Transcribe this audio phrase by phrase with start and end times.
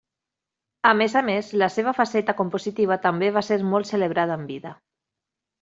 [0.91, 4.77] A més a més, la seva faceta compositiva també va ser molt celebrada en vida.